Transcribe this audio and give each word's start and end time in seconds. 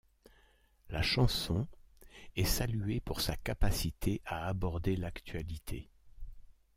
La 0.89 1.03
chanson 1.03 1.67
est 2.35 2.43
saluée 2.43 2.99
pour 2.99 3.21
sa 3.21 3.35
capacité 3.35 4.19
à 4.25 4.47
aborder 4.47 4.95
l'actualité. 4.95 5.91